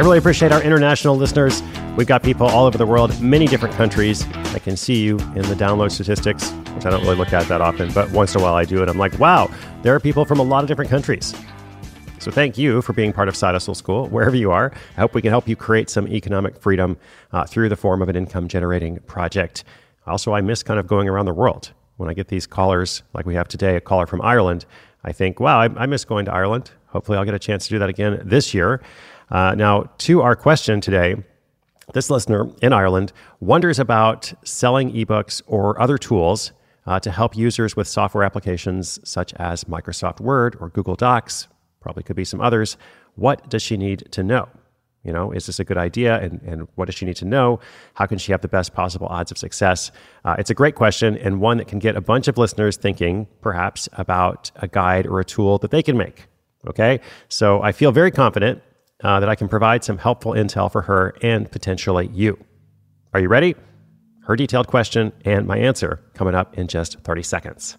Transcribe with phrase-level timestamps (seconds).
[0.00, 1.62] I really appreciate our international listeners.
[1.94, 4.26] We've got people all over the world, many different countries.
[4.54, 7.60] I can see you in the download statistics, which I don't really look at that
[7.60, 8.88] often, but once in a while I do it.
[8.88, 9.50] I'm like, wow,
[9.82, 11.34] there are people from a lot of different countries.
[12.18, 14.72] So thank you for being part of Side Hustle School, wherever you are.
[14.96, 16.96] I hope we can help you create some economic freedom
[17.32, 19.64] uh, through the form of an income generating project.
[20.06, 21.72] Also, I miss kind of going around the world.
[21.98, 24.64] When I get these callers, like we have today, a caller from Ireland,
[25.04, 26.70] I think, wow, I, I miss going to Ireland.
[26.90, 28.82] Hopefully, I'll get a chance to do that again this year.
[29.30, 31.16] Uh, now, to our question today,
[31.92, 36.52] this listener in Ireland wonders about selling ebooks or other tools
[36.86, 41.48] uh, to help users with software applications such as Microsoft Word or Google Docs.
[41.80, 42.76] Probably could be some others.
[43.14, 44.48] What does she need to know?
[45.04, 46.20] You know, is this a good idea?
[46.20, 47.60] And, and what does she need to know?
[47.94, 49.90] How can she have the best possible odds of success?
[50.24, 53.26] Uh, it's a great question and one that can get a bunch of listeners thinking,
[53.40, 56.26] perhaps, about a guide or a tool that they can make.
[56.68, 57.00] Okay.
[57.28, 58.62] So I feel very confident
[59.02, 62.38] uh, that I can provide some helpful intel for her and potentially you.
[63.14, 63.56] Are you ready?
[64.24, 67.78] Her detailed question and my answer coming up in just 30 seconds.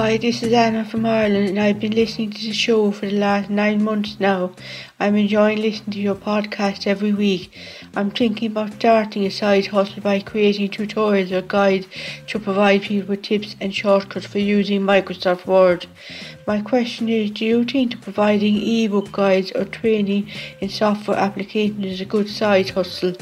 [0.00, 3.18] Hi, this is Anna from Ireland, and I've been listening to the show for the
[3.18, 4.52] last nine months now.
[5.00, 7.52] I'm enjoying listening to your podcast every week.
[7.96, 11.88] I'm thinking about starting a side hustle by creating tutorials or guides
[12.28, 15.86] to provide people with tips and shortcuts for using Microsoft Word.
[16.46, 22.00] My question is Do you think providing ebook guides or training in software applications is
[22.00, 23.16] a good side hustle?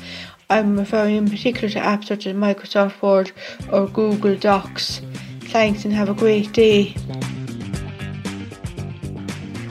[0.50, 3.32] I'm referring in particular to apps such as Microsoft Word
[3.72, 5.00] or Google Docs.
[5.48, 6.94] Thanks and have a great day.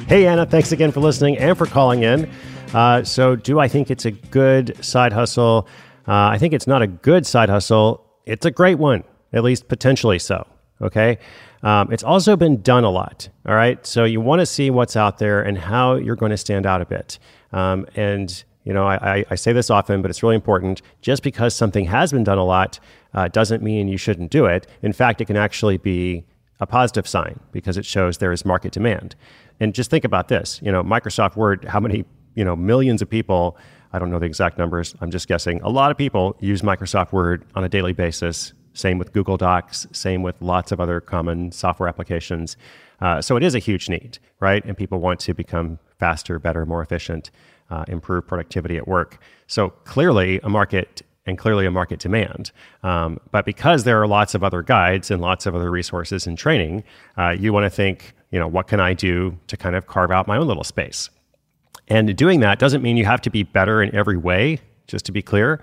[0.07, 2.29] Hey, Anna, thanks again for listening and for calling in.
[2.73, 5.67] Uh, so, do I think it's a good side hustle?
[6.07, 8.05] Uh, I think it's not a good side hustle.
[8.25, 9.03] It's a great one,
[9.33, 10.45] at least potentially so.
[10.81, 11.17] Okay.
[11.63, 13.29] Um, it's also been done a lot.
[13.47, 13.83] All right.
[13.85, 16.81] So, you want to see what's out there and how you're going to stand out
[16.81, 17.17] a bit.
[17.51, 20.81] Um, and, you know, I, I, say this often, but it's really important.
[21.01, 22.79] Just because something has been done a lot
[23.15, 24.67] uh, doesn't mean you shouldn't do it.
[24.83, 26.25] In fact, it can actually be
[26.59, 29.15] a positive sign because it shows there is market demand.
[29.59, 32.05] And just think about this, you know, Microsoft Word, how many,
[32.35, 33.57] you know, millions of people,
[33.93, 35.61] I don't know the exact numbers, I'm just guessing.
[35.63, 38.53] A lot of people use Microsoft Word on a daily basis.
[38.73, 42.57] Same with Google Docs, same with lots of other common software applications.
[42.99, 44.63] Uh, so it is a huge need, right?
[44.65, 47.31] And people want to become faster, better, more efficient,
[47.69, 49.17] uh, improve productivity at work.
[49.47, 52.51] So clearly, a market and clearly a market demand.
[52.83, 56.37] Um, but because there are lots of other guides and lots of other resources and
[56.37, 56.83] training,
[57.17, 60.11] uh, you want to think, you know, what can I do to kind of carve
[60.11, 61.09] out my own little space?
[61.87, 65.11] And doing that doesn't mean you have to be better in every way, just to
[65.11, 65.61] be clear,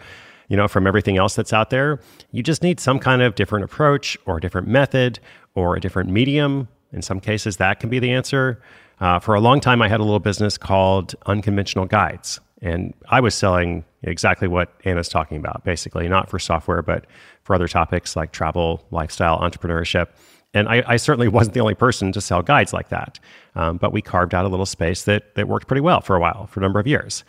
[0.49, 2.00] you know, from everything else that's out there.
[2.31, 5.19] You just need some kind of different approach or a different method
[5.55, 6.69] or a different medium.
[6.93, 8.61] In some cases, that can be the answer.
[9.00, 12.41] Uh, for a long time, I had a little business called Unconventional Guides.
[12.62, 17.06] And I was selling exactly what Anna's talking about, basically, not for software, but
[17.43, 20.09] for other topics like travel, lifestyle, entrepreneurship.
[20.55, 23.19] And I, I certainly wasn't the only person to sell guides like that.
[23.56, 26.20] Um, but we carved out a little space that, that worked pretty well for a
[26.20, 27.25] while, for a number of years.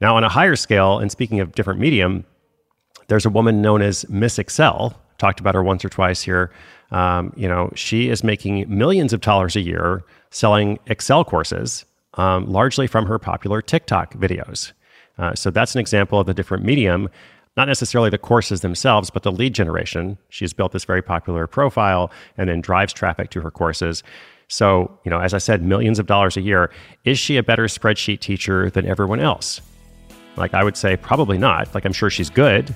[0.00, 2.24] Now, on a higher scale, and speaking of different medium,
[3.08, 4.98] there's a woman known as Miss Excel.
[5.18, 6.50] Talked about her once or twice here.
[6.90, 12.50] Um, you know, she is making millions of dollars a year selling Excel courses, um,
[12.50, 14.72] largely from her popular TikTok videos.
[15.18, 17.08] Uh, so that's an example of the different medium,
[17.56, 20.16] not necessarily the courses themselves, but the lead generation.
[20.30, 24.02] She's built this very popular profile and then drives traffic to her courses.
[24.48, 26.70] So, you know, as I said, millions of dollars a year.
[27.04, 29.60] Is she a better spreadsheet teacher than everyone else?
[30.36, 31.74] Like, I would say probably not.
[31.74, 32.74] Like, I'm sure she's good.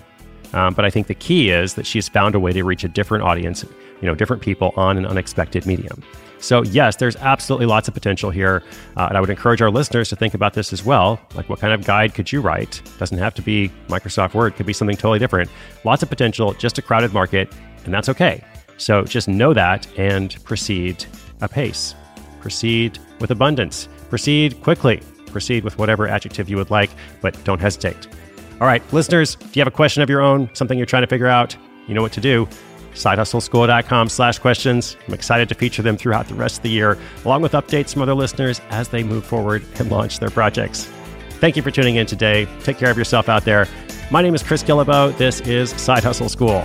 [0.52, 2.88] Um, but I think the key is that she's found a way to reach a
[2.88, 3.64] different audience,
[4.00, 6.02] you know, different people on an unexpected medium.
[6.38, 8.62] So, yes, there's absolutely lots of potential here.
[8.96, 11.20] Uh, and I would encourage our listeners to think about this as well.
[11.34, 12.82] Like, what kind of guide could you write?
[12.98, 15.50] Doesn't have to be Microsoft Word, could be something totally different.
[15.84, 17.52] Lots of potential, just a crowded market,
[17.84, 18.44] and that's okay.
[18.76, 21.04] So, just know that and proceed
[21.40, 21.94] apace.
[22.40, 23.88] Proceed with abundance.
[24.08, 25.00] Proceed quickly
[25.36, 26.88] proceed with whatever adjective you would like,
[27.20, 28.08] but don't hesitate.
[28.58, 31.06] All right, listeners, if you have a question of your own, something you're trying to
[31.06, 31.54] figure out,
[31.86, 32.48] you know what to do.
[32.96, 34.96] SideHustleSchool.com slash questions.
[35.06, 38.02] I'm excited to feature them throughout the rest of the year, along with updates from
[38.02, 40.84] other listeners as they move forward and launch their projects.
[41.38, 42.46] Thank you for tuning in today.
[42.62, 43.69] Take care of yourself out there.
[44.10, 45.16] My name is Chris Guillebeau.
[45.16, 46.64] This is Side Hustle School.